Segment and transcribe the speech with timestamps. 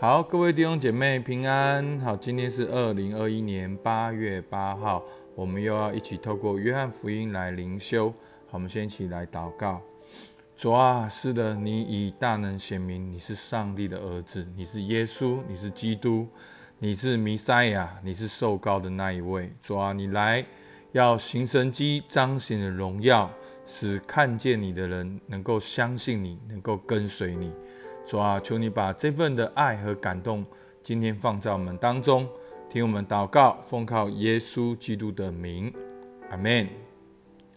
[0.00, 1.98] 好，各位弟兄姐妹平安。
[1.98, 5.02] 好，今天是二零二一年八月八号，
[5.34, 8.08] 我们又要一起透过约翰福音来灵修。
[8.46, 9.82] 好，我们先一起来祷告。
[10.54, 16.28] 主啊，是的，你以大能显明，你是上帝的儿子，你是耶稣，你是基督，
[16.78, 19.52] 你是弥赛亚，你是受膏的那一位。
[19.60, 20.46] 主啊，你来
[20.92, 23.28] 要行神迹，彰显的荣耀，
[23.66, 27.52] 使看见你的人能够相信你，能够跟随你。
[28.08, 30.42] 主啊，求你把这份的爱和感动，
[30.82, 32.26] 今天放在我们当中，
[32.70, 35.70] 听我们祷告，奉靠耶稣基督的名，
[36.30, 36.66] 阿门。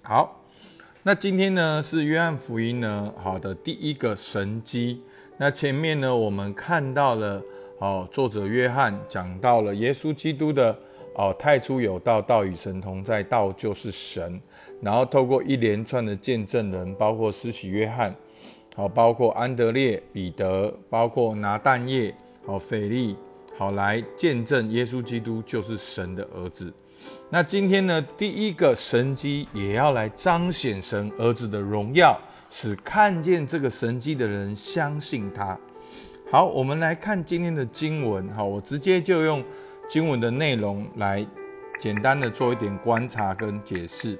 [0.01, 0.43] 好。
[1.03, 5.01] 那今天呢是约翰福音呢好的第一个神机。
[5.37, 7.41] 那前面呢我们看到了
[7.77, 10.77] 哦，作者约翰讲到了耶稣基督的
[11.15, 14.39] 哦太初有道，道与神同在，道就是神。
[14.81, 18.13] 然后透过一连串的见证人，包括施洗约翰，
[18.73, 23.17] 好，包括安德烈、彼得，包括拿但业，好，腓力，
[23.57, 26.73] 好来见证耶稣基督就是神的儿子。
[27.29, 32.17] 那今天呢，第一个神机也要来彰显神儿子的荣耀，
[32.49, 35.57] 使看见这个神机的人相信他。
[36.31, 38.29] 好，我们来看今天的经文。
[38.29, 39.43] 好，我直接就用
[39.85, 41.27] 经文的内容来
[41.77, 44.17] 简单的做一点观察跟解释。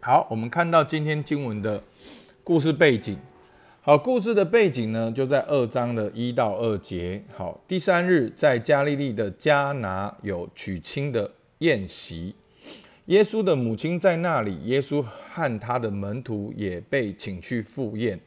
[0.00, 1.82] 好，我们看到今天经文的
[2.44, 3.16] 故事背景。
[3.84, 7.20] 好，故事的背景呢，就在二章的一到二节。
[7.36, 11.28] 好，第三日在加利利的加拿有娶亲的。
[11.58, 12.34] 宴席，
[13.06, 18.20] 耶稣的母亲在那里，耶稣和他的门徒也被请去赴宴。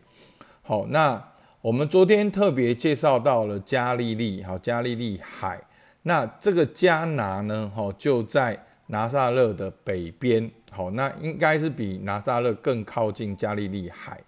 [0.62, 1.22] 好，那
[1.62, 5.62] 我们昨天特别介绍到了加利利，好，加利利海。
[6.04, 10.52] 那这个加拿呢，好，就在拿撒勒的北边。
[10.72, 14.22] 好，那应该是比拿撒勒更靠近加利利海。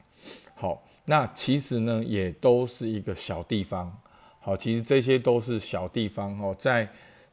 [1.09, 3.97] 那其实呢，也都是一个小地方。
[4.41, 6.37] 好，其实这些都是小地方。
[6.39, 6.87] 哦，在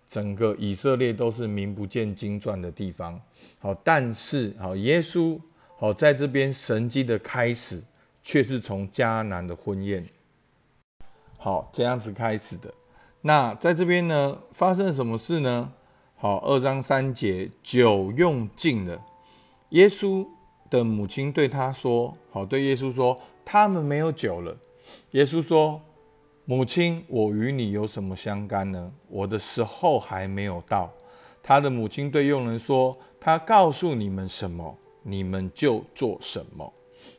[0.08, 3.20] 整个以色列都是名不见经传的地方，
[3.58, 5.38] 好，但是好，耶稣
[5.76, 7.82] 好在这边神迹的开始，
[8.22, 10.06] 却是从迦南的婚宴，
[11.36, 12.72] 好这样子开始的。
[13.22, 15.72] 那在这边呢，发生了什么事呢？
[16.16, 19.02] 好，二章三节，酒用尽了，
[19.70, 20.26] 耶稣
[20.70, 24.56] 的母亲对他说：“好，对耶稣说，他们没有酒了。”
[25.12, 25.80] 耶稣说。
[26.46, 28.92] 母亲，我与你有什么相干呢？
[29.08, 30.92] 我的时候还没有到。
[31.42, 36.70] 他的母亲对佣人说：“他告诉你们什么，你们就做什么。”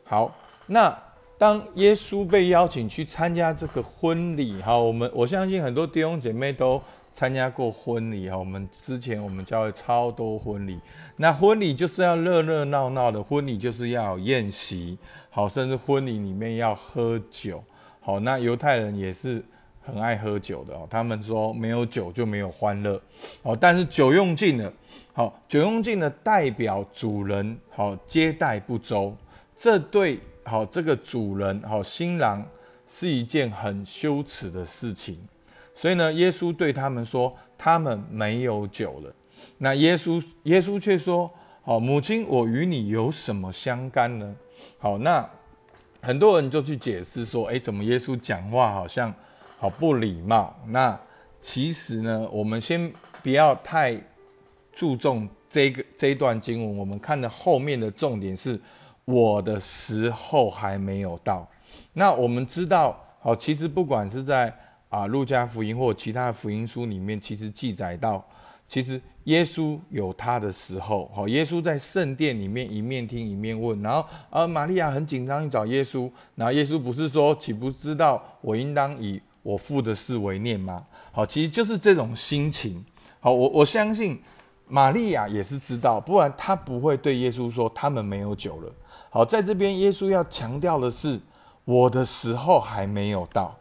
[0.06, 0.32] 好，
[0.68, 0.96] 那
[1.40, 6.80] 当耶稣被邀请去参加这个婚礼，哈，我们我相信很多弟兄姐妹都
[7.16, 10.78] 参加过婚礼，哈，我们之前我们教会超多婚礼。
[11.16, 14.98] 那婚礼就是要热热闹闹的，婚礼就是要宴席，
[15.30, 17.64] 好，甚至婚礼里面要喝酒。
[18.02, 19.42] 好，那犹太人也是
[19.82, 20.86] 很爱喝酒的哦。
[20.90, 23.02] 他们说没有酒就没有欢乐，
[23.42, 24.74] 好，但是酒用尽了，
[25.14, 29.16] 好，酒用尽了代表主人好接待不周，
[29.56, 32.46] 这对好这个主人好新郎
[32.86, 35.18] 是一件很羞耻的事情。
[35.76, 39.14] 所以呢，耶稣对他们说，他们没有酒了。
[39.60, 41.30] 那耶稣耶稣却说，
[41.62, 44.36] 好，母亲，我与你有什么相干呢？
[44.80, 45.30] 好，那。
[46.02, 49.12] 很多人就去解释说：“哎，怎么耶稣讲话好像
[49.58, 50.96] 好不礼貌？”那
[51.42, 52.94] 其实呢，我们先
[53.24, 54.00] 不要太
[54.72, 56.78] 注重这个这一段经文。
[56.78, 58.62] 我们看的后面的重点是：
[59.06, 61.50] 我的时候还没有到。
[61.94, 64.56] 那我们知道，好，其实不管是在
[64.96, 68.26] 啊路加福音或其他的福音书里面，其实记载到。
[68.68, 80.84] 其实耶稣有他的时候，好，耶稣在圣殿里面一面听一面问，然后啊，玛利亚很紧张去找耶稣，然后耶稣不是说岂不知道我应当以我父的事为念吗？
[81.12, 82.84] 好，其实就是这种心情。
[83.20, 84.20] 好，我我相信
[84.68, 88.72] 玛利亚也是知道，不然他不会对耶稣说他们没有酒了。
[89.12, 91.20] 好，在这边耶稣要强调的是
[91.66, 93.56] 我的时候还没有到。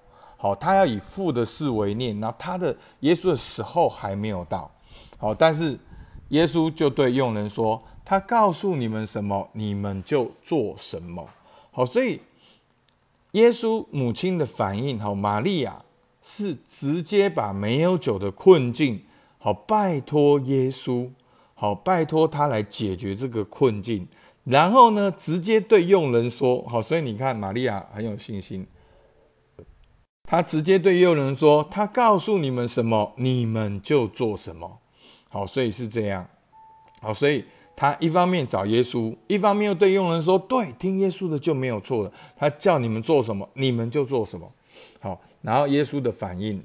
[0.44, 4.70] 好，他要以父的事为念，那他的耶稣的时候还没有到。
[5.16, 5.78] 好，但是
[6.28, 11.26] 耶稣就对佣人说：“他告诉你们什么，你们就做什么。”
[11.72, 12.20] 好，所以
[13.30, 15.82] 耶稣母亲的反应，好，玛利亚
[16.20, 19.02] 是直接把没有酒的困境，
[19.38, 21.08] 好，拜托耶稣，
[21.54, 24.06] 好，拜托他来解决这个困境。
[24.44, 28.66] 然后呢，直接对佣人说：“好，所以你看，玛利亚很有信心。
[30.26, 34.78] 他直接对佣人说：他告诉你们什么，你们就做什么。”
[35.28, 36.26] 好，所以是这样。
[37.00, 37.44] 好，所以
[37.76, 42.12] 他一方面找耶稣，一方面又对佣人说：“对，听耶稣的就没有错了。
[42.36, 44.50] 他叫你们做什么，你们就做什么。”
[44.98, 46.62] 好，然后耶稣的反应，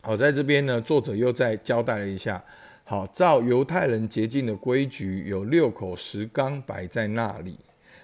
[0.00, 2.42] 好，在这边呢，作者又再交代了一下。
[2.84, 7.56] 好，照犹太人洁净的规矩，有六口石缸摆在那里，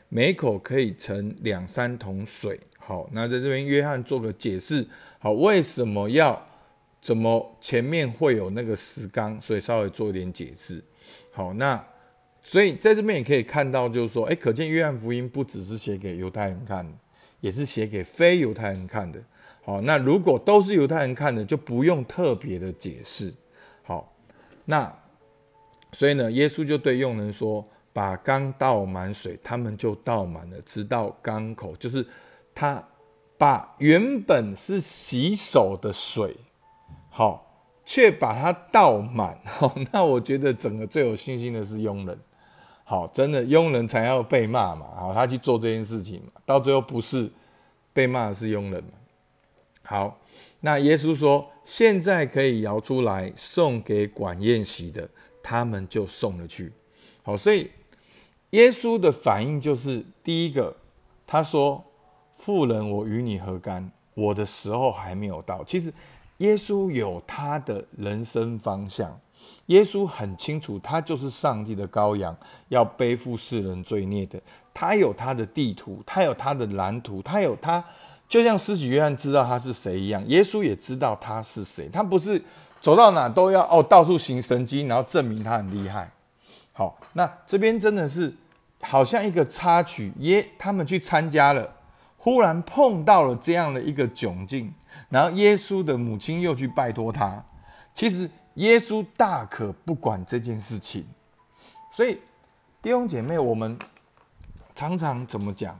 [0.08, 2.60] 每口可以盛两三桶水。
[2.86, 4.86] 好，那在这边约翰做个解释。
[5.18, 6.40] 好，为什么要
[7.00, 9.40] 怎么前面会有那个石缸？
[9.40, 10.80] 所以稍微做一点解释。
[11.32, 11.84] 好，那
[12.40, 16.86] 所以在这边也可以看到，就是说，哎，可见约翰福音不只是写给犹太人看，
[17.40, 19.20] 也是写给非犹太人看的。
[19.64, 23.34] 好，那如果都是犹太人看的，就不用特别的解释。
[23.82, 24.12] 好。
[24.68, 24.92] 那，
[25.92, 31.76] 所以呢，耶稣就对佣人说：“把缸倒满水，他们就倒满了，直到缸口。
[31.76, 32.04] 就是
[32.56, 32.82] 他
[33.38, 36.36] 把原本是洗手的水，
[37.10, 39.38] 好，却把它倒满。
[39.44, 42.18] 好， 那我觉得整个最有信心的是佣人。
[42.82, 44.86] 好，真的佣人才要被骂嘛。
[44.96, 47.30] 好，他去做这件事情嘛，到最后不是
[47.92, 48.90] 被骂的是佣人嘛。
[49.82, 50.18] 好。”
[50.60, 55.08] 那耶稣说：“现在可以摇出来送给管宴席的，
[55.42, 56.72] 他们就送了去。”
[57.22, 57.70] 好，所以
[58.50, 60.76] 耶稣的反应就是第一个，
[61.26, 61.84] 他说
[62.46, 63.90] ：“富人，我与你何干？
[64.14, 65.92] 我的时候还没有到。”其实
[66.36, 69.18] 耶稣有他的人生方向，
[69.66, 72.36] 耶稣很清楚，他就是上帝的羔羊，
[72.68, 74.40] 要背负世人罪孽的。
[74.72, 77.84] 他有他的地图，他有他的蓝图，他有他。
[78.28, 81.88] 就像施洗约翰知道他是谁一样，耶稣也知道他是谁。
[81.92, 82.40] 他不是
[82.80, 86.08] 走到哪都要哦到处行神迹，然后证明他很厉害。
[86.72, 88.32] 好，那这边真的是
[88.80, 91.68] 好像一个插曲，耶他们去参加了，
[92.26, 94.74] 忽然碰到了这样的一个窘境，
[95.08, 97.40] 然后耶稣的母亲又去拜托他。
[97.94, 101.06] 其实耶稣大可不管这件事情，
[101.92, 102.18] 所以
[102.82, 103.78] 弟兄姐妹，我们
[104.74, 105.78] 常常怎么讲？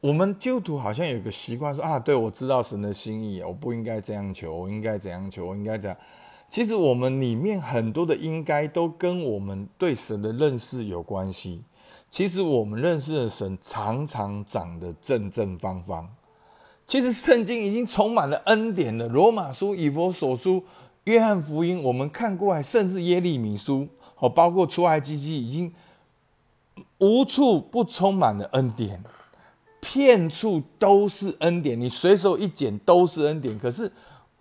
[0.00, 5.96] 我们基督徒好像有个习惯说啊，对我知道神的心意，我不应该这样求，我应该怎样求，我应该怎样。
[6.48, 11.62] 其实我们里面很多的应该都跟我们对神的认识有关系。
[12.12, 16.06] 其实我们认识的神常常长得正正方方。
[16.86, 20.62] 其实圣经已经充满了恩典了，罗马书、以佛所书、
[21.04, 23.88] 约翰福音，我们看过来，甚至耶利米书，
[24.18, 25.72] 哦，包括出埃及记，已经
[26.98, 29.02] 无处不充满了恩典。
[29.80, 33.58] 片处都是恩典，你随手一捡都是恩典。
[33.58, 33.90] 可是，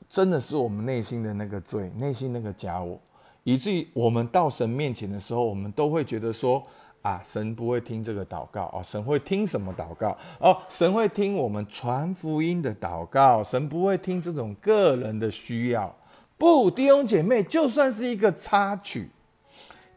[0.10, 3.00] 真的是我们内心的那个罪，内心那个假我，
[3.46, 6.62] 以至于我们到神面前的时候，我们都会觉得说：
[7.02, 10.62] 啊，神不会听这个祷告哦，神会听什么祷告哦？
[10.70, 15.96] 神会听我们传福音的祷告，神不会听这种个人的需要。
[16.38, 19.10] 不，弟兄姐妹，就算是一个插曲。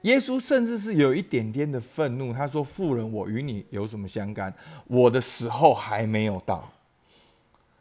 [0.02, 4.52] 耶稣甚至是有一点点的愤怒，他说：“妇人，我与你有什么相干？
[4.86, 6.70] 我的时候还没有到。”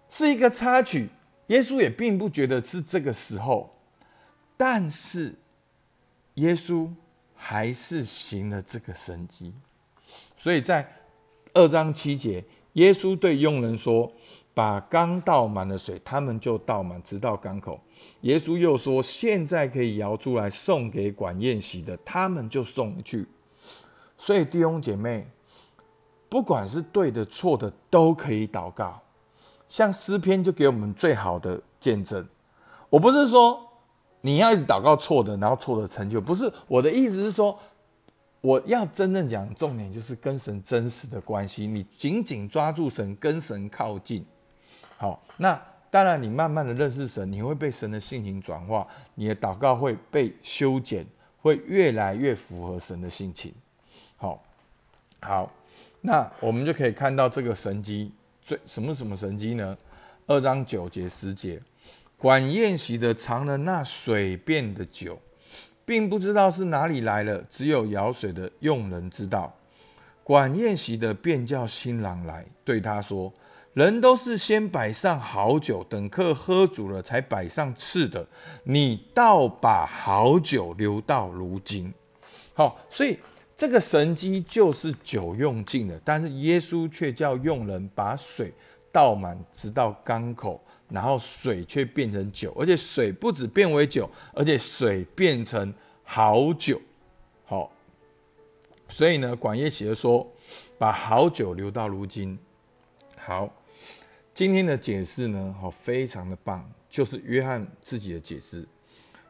[0.10, 1.10] 是一个插曲。
[1.48, 3.70] 耶稣也并不觉得是这个时候，
[4.56, 5.36] 但是
[6.36, 6.88] 耶稣
[7.44, 9.54] 还是行了这个神迹。
[10.36, 10.88] 所以在
[11.54, 12.44] 二章七节，
[12.74, 14.12] 耶稣对佣人说。
[14.56, 17.82] 把缸倒满了水，他们就倒满，直到缸口。
[18.22, 23.28] 耶稣又说：“现在可以摇出来送给管宴席的，他们就送去。”
[24.16, 25.28] 所以弟兄姐妹，
[26.30, 29.02] 不管是对的错的，都可以祷告。
[29.68, 32.24] 像诗篇就给我们最好的见证。
[32.92, 33.60] 我不是说
[34.26, 37.60] 你要一直祷告错的，然后错的成就，不是我的意思是说，
[38.40, 44.26] 我要真正讲重点就是跟神真实的关系，你紧紧抓住神，跟神靠近。
[44.96, 45.62] 好，那
[45.92, 51.06] 当然，你慢慢的认识神，你会被神的性情转化，你的祷告会被修剪，
[51.42, 53.54] 会越来越符合神的性情。
[54.16, 54.42] 好，
[55.20, 55.52] 好，
[56.00, 59.78] 那我们就可以看到这个神机，最什么什么神机呢？
[60.26, 61.62] 二章九节十节，
[62.24, 65.20] 管宴席的尝了那水变的酒，
[65.84, 69.54] 并不知道是哪里来了，只有舀水的用人知道。
[70.24, 73.30] 管宴席的便叫新郎来，对他说。
[73.74, 78.26] 人都是先摆上好酒，等客喝足了才摆上次的。
[78.64, 81.94] 你倒把好酒留到如今。
[82.54, 83.20] 好，所以
[83.54, 88.54] 这个神机就是酒用尽了，但是耶稣却叫用人把水
[88.94, 90.63] 倒满，直到缸口，
[90.94, 95.74] 然后水却变成酒，而且水不止变为酒，而且水变成
[96.04, 96.80] 好酒。
[97.46, 97.72] 好，
[98.88, 100.32] 所以呢，管耶写的说，
[100.78, 102.38] 把好酒留到如今。
[103.18, 103.52] 好。
[104.36, 108.68] 今天的解释呢，好，非常的棒，就是约翰自己的解释。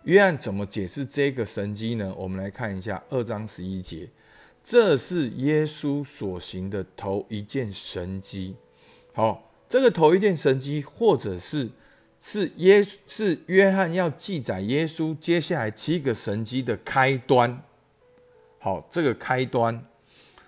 [0.03, 2.15] 约翰怎么解释这个神迹呢？
[2.17, 4.09] 我们来看一下二章十一节，
[4.63, 8.55] 这是耶稣所行的头一件神迹。
[9.13, 11.67] 好，这个头一件神迹，或者是
[12.21, 17.59] 是耶是约翰要记载耶稣接下来七个神迹的开端。
[18.59, 19.83] 好，这个开端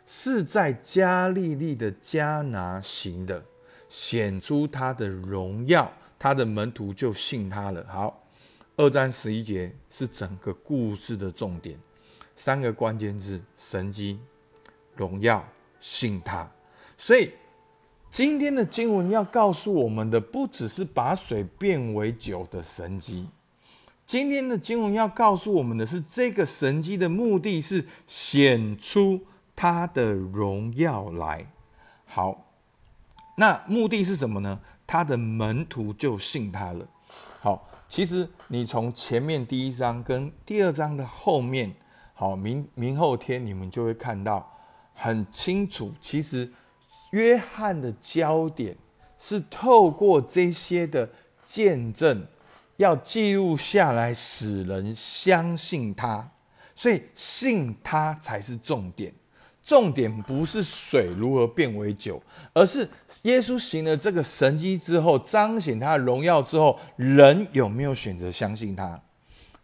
[0.06, 3.44] 是在加利利的加拿行的，
[3.90, 7.84] 显出他的荣耀，他的门徒就信他了。
[7.90, 8.24] 好，
[8.78, 11.76] 二章十一节是整个故事的重点，
[12.36, 14.20] 三个关键字：神迹、
[14.96, 15.44] 荣耀、
[15.80, 16.48] 信他。
[16.96, 17.32] 所以。
[18.16, 23.28] 今天的经文要告诉我们的，不只是把水变为酒的神迹。
[24.08, 29.20] 今天的经文要告诉我们的是，这个神迹的目的是显出
[29.54, 31.46] 他的荣耀来。
[32.06, 32.46] 好，
[33.36, 34.58] 那目的是什么呢？
[34.88, 36.88] 他的门徒就信他了。
[37.42, 41.76] 好，其实你从前面第一章跟第二章的后面，
[42.14, 44.50] 好明明后天你们就会看到
[44.94, 46.50] 很清楚，其实。
[47.16, 48.76] 约翰的焦点
[49.18, 51.10] 是透过这些的
[51.46, 52.28] 见证，
[52.76, 56.30] 要记录下来，使人相信他。
[56.76, 59.14] 所以信他才是重点。
[59.64, 62.22] 重点不是水如何变为酒，
[62.54, 62.88] 而是
[63.24, 69.02] 耶稣行了这个神迹之后，彰显他的荣耀之后，人有没有选择相信他？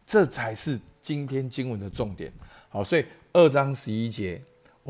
[0.07, 2.31] 这才是今天经文的重点。
[2.69, 4.41] 好，所以二章十一节。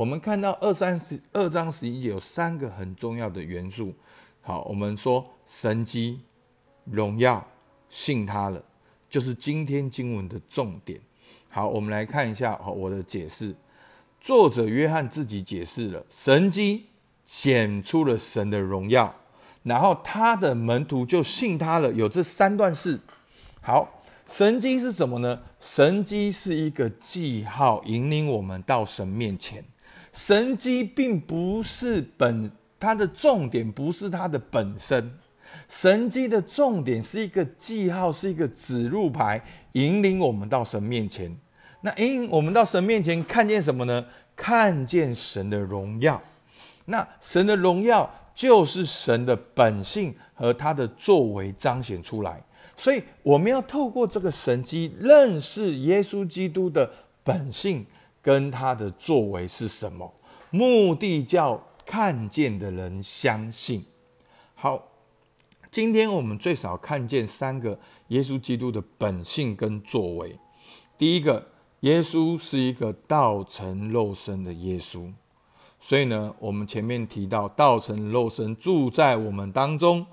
[0.01, 3.93] 我们看到二三十二章十一节有三个很重要的元素。
[4.41, 6.20] 好，我们说神机、
[6.86, 7.48] 荣耀、
[7.88, 8.63] 信他了，
[9.08, 11.00] 就是今天经文的重点。
[11.50, 13.55] 好，我们来看一下好我的解释。
[14.20, 16.88] 作者约翰自己解释了神机
[17.24, 19.13] 显出了神的荣耀，
[19.62, 21.93] 然后他的门徒就信他了。
[21.93, 23.00] 有这三段式。
[23.62, 25.39] 好，神机是什么呢？
[25.60, 29.63] 神机是一个记号，引领我们到神面前。
[30.12, 35.12] 神机并不是本，它的重点不是它的本身，
[35.70, 39.41] 神机的重点是一个记号，是一个指路牌，
[39.74, 41.36] 引领我们到神面前。
[41.82, 44.06] 那引我们到神面前，看见什么呢？
[44.36, 46.22] 看见神的荣耀。
[46.86, 52.41] 那神的荣耀就是神的本性和他的作为彰显出来。
[52.75, 56.91] 所以我们要透过这个神机，认识耶稣基督的
[57.24, 57.86] 本性。
[58.22, 60.13] 跟他的作为是什么？
[60.50, 63.86] 目的叫看见的人相信。
[64.54, 64.84] 好，
[65.72, 70.38] 今天我们最少看见三个耶稣基督的本性跟作为。
[70.98, 71.48] 第一个，
[71.80, 75.12] 耶稣是一个道成肉身的耶稣，
[75.80, 80.06] 所以呢，我们前面提到道成肉身住在我们当中，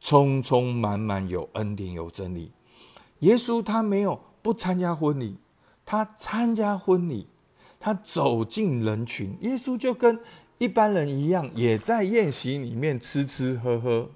[0.00, 2.52] 充充满满有恩典有真理。
[3.20, 5.38] 耶稣他没有不参加婚礼，
[5.86, 7.28] 他参加婚礼。
[7.84, 10.18] 他走进人群，耶稣就跟
[10.56, 14.08] 一般人一样，也在宴席里面吃吃喝喝，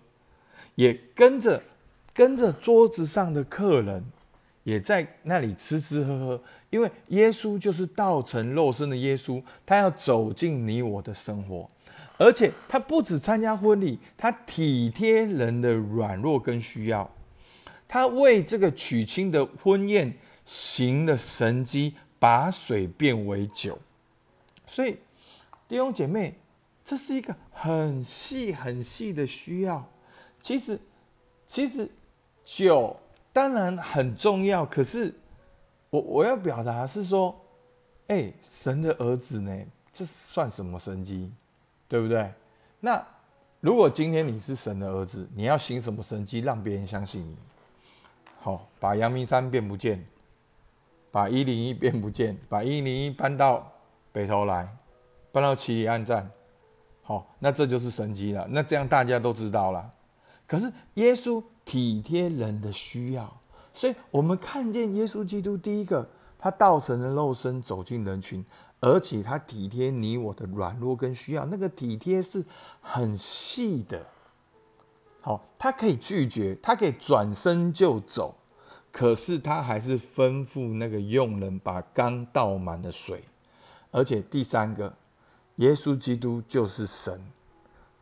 [0.74, 1.62] 也跟着
[2.14, 4.02] 跟着桌子上的客人，
[4.64, 6.42] 也在那里吃吃喝喝。
[6.70, 11.68] 因为耶稣就是道成肉身的耶稣，他要走进你我的生活，
[12.16, 17.10] 而且他不止参加婚礼，他体贴人的软弱跟需要，
[17.86, 21.92] 他为这个娶亲的婚宴行了神迹。
[22.18, 23.78] 把水变为酒，
[24.66, 24.98] 所以
[25.68, 26.34] 弟兄姐妹，
[26.84, 29.88] 这是一个很细很细的需要。
[30.40, 30.80] 其实，
[31.46, 31.90] 其实
[32.44, 32.96] 酒
[33.32, 35.14] 当然很重要，可是
[35.90, 37.38] 我我要表达是说，
[38.06, 41.30] 哎，神的儿子呢，这算什么神机，
[41.86, 42.32] 对不对？
[42.80, 43.04] 那
[43.60, 47.36] 如果今天你是神的儿子，你要行什么神机，让别人相信你？
[48.40, 50.04] 好，把阳明山变不见。
[51.10, 53.70] 把一零一变不见，把一零一搬到
[54.12, 54.68] 北头来，
[55.32, 56.30] 搬到七里岸站，
[57.02, 58.46] 好，那这就是神迹了。
[58.50, 59.90] 那这样大家都知道了。
[60.46, 63.40] 可是耶稣体贴人的需要，
[63.74, 68.44] 所以我们看见耶稣基督第一个，他道成了肉身走进人群，
[68.80, 72.44] 而且他体贴你我的软弱跟需要，那个体贴是
[72.80, 74.06] 很细的。
[75.20, 78.34] 好，他可以拒绝，他可以转身就走。
[78.90, 83.22] 可是他还是吩咐那个佣人把缸倒满了水，
[83.90, 84.92] 而且第三个，
[85.56, 87.20] 耶稣基督就是神，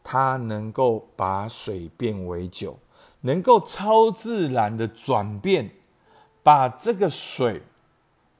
[0.03, 2.79] 他能够把水变为酒，
[3.21, 5.71] 能够超自然的转变，
[6.43, 7.63] 把这个水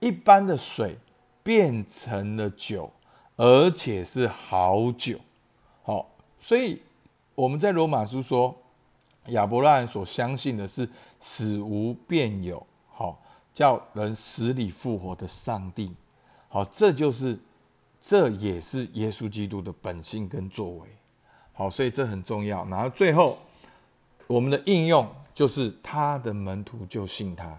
[0.01, 0.99] 一般的水
[1.43, 2.91] 变成了酒，
[3.37, 5.19] 而且是好酒。
[5.83, 6.81] 好，所以
[7.35, 8.63] 我们在罗马书说。
[9.29, 10.89] 亚伯拉罕所相信的是
[11.21, 15.95] 死无变有，好叫人死里复活的上帝，
[16.49, 17.39] 好，这就是
[18.01, 20.89] 这也是耶稣基督的本性跟作为，
[21.53, 22.65] 好，所以这很重要。
[22.67, 23.39] 然后最后
[24.27, 27.59] 我们的应用就是他的门徒就信他。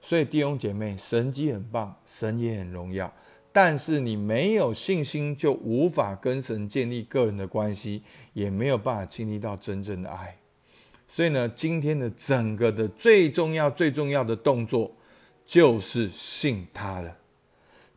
[0.00, 3.12] 所以弟兄姐妹，神迹很棒，神也很荣耀，
[3.52, 8.02] 但是你没有信心，就无法跟神建立个人的关系，
[8.32, 10.36] 也没有办法经历到真正的爱。
[11.08, 14.92] 所以呢，今天的整个的最重要、最重要的动作，
[15.44, 17.16] 就是信他了。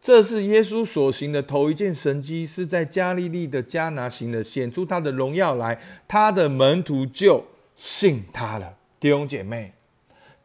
[0.02, 7.44] 这是耶稣所行的头一件神迹，是在加利利的迦拿行的，显出他的荣耀来，他的门徒就
[7.76, 8.74] 信他了。
[9.00, 9.74] 弟兄姐妹，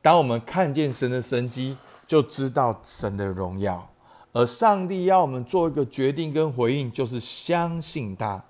[0.02, 1.74] 当我们看见神的神迹，
[2.06, 3.90] 就知道神的荣耀，
[4.32, 8.44] 而上帝要我们做一个决定跟回应，就是相信他。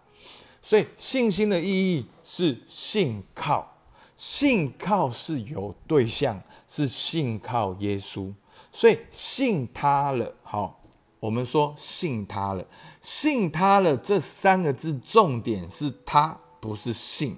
[0.61, 3.75] 所以信心的意义是信靠，
[4.16, 8.32] 信靠是有对象，是信靠耶稣，
[8.73, 10.32] 所以信他了。
[10.42, 10.80] 好。
[11.18, 12.64] 我们说信他了，
[13.00, 17.37] 信他了这三个字，重点是他，不是信，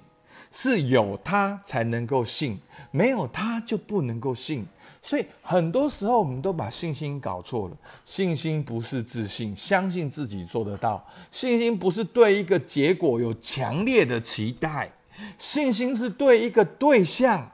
[0.51, 2.59] 是有他才能够信，
[2.91, 4.67] 没有他就不能够信。
[5.01, 7.77] 所以很多时候我们都把信心搞错了。
[8.05, 14.91] 信心不是自信，相信自己做得到；信心不是对一个结果有强烈的期待，
[15.37, 17.49] 信心是对一个对象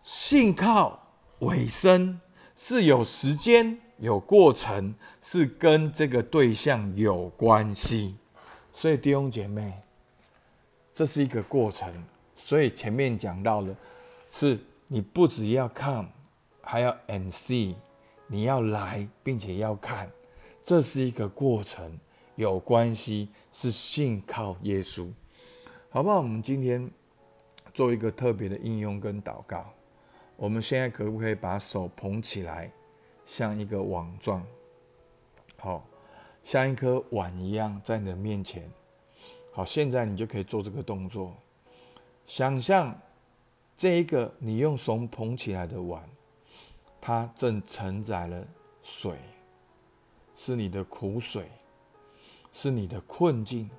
[0.00, 0.98] 信靠
[1.40, 2.20] 尾声，
[2.56, 3.78] 是有时间。
[4.00, 8.14] 有过程是跟这个对象有关系，
[8.72, 9.72] 所以弟兄姐妹，
[10.92, 11.92] 这是一个过程。
[12.36, 13.74] 所以前面讲到了，
[14.30, 16.08] 是你不只要看，
[16.62, 17.74] 还要 and see，
[18.28, 20.08] 你要来并且要看，
[20.62, 21.98] 这是一个过程，
[22.36, 25.08] 有关系，是信靠耶稣，
[25.90, 26.18] 好不好？
[26.18, 26.90] 我们今天
[27.72, 29.64] 做一个特别的应用跟祷告。
[30.36, 32.70] 我们现在可不可以把手捧起来？
[33.24, 34.46] 像一个网状，
[35.56, 35.82] 好，
[36.44, 38.70] 像一颗碗一样在你的面前。
[39.50, 41.34] 好，现在你就可以做这个动作，
[42.26, 42.94] 想象
[43.74, 46.06] 这一个你用手捧起来的碗，
[47.00, 48.46] 它正承载了
[48.82, 49.16] 水，
[50.36, 51.48] 是你的苦水，
[52.52, 53.70] 是你的困境，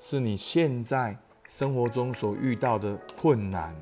[0.00, 1.16] 是你现在
[1.48, 3.74] 生活中所遇到的困难，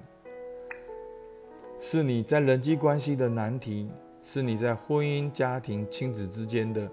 [1.79, 3.91] 是你在人际关系的难题。
[4.27, 6.91] 是你在婚姻、家庭、亲子之间的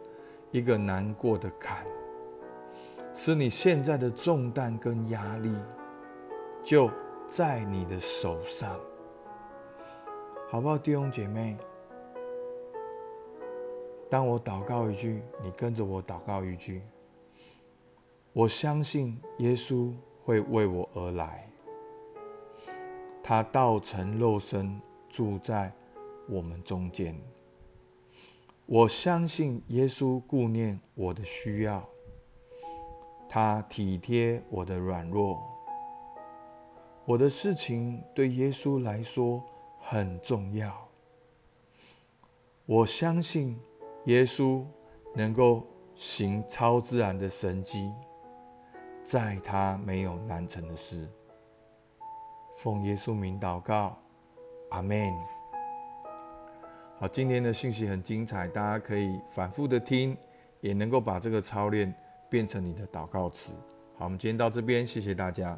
[0.51, 1.87] 一个难过的坎，
[3.15, 5.55] 是你现在的重担跟压力，
[6.61, 6.91] 就
[7.25, 8.77] 在你的手上，
[10.49, 11.55] 好不好，弟兄姐妹？
[14.09, 16.81] 当我祷告一句，你跟着我祷告一句。
[18.33, 19.93] 我相信耶稣
[20.31, 21.45] 会为我而来，
[23.21, 25.69] 他道成肉身住在。
[26.29, 27.19] 我们中间，
[28.65, 31.85] 我相信耶稣顾念我的需要，
[33.27, 35.43] 他体贴我的软弱，
[37.03, 39.43] 我的事情对耶稣来说
[39.77, 40.87] 很重要。
[42.65, 43.59] 我相信
[44.05, 44.63] 耶稣
[45.13, 47.91] 能够行超自然的神迹，
[49.03, 51.07] 在他没有难成的事。
[52.55, 53.97] 奉耶稣名祷告，
[54.69, 55.13] 阿门。
[56.99, 60.15] 好，今天的信息很精彩，大家可以反复的听，
[60.59, 61.93] 也能够把这个操练
[62.29, 63.53] 变成你的祷告词。
[63.97, 65.57] 好，我们今天到这边，谢谢大家。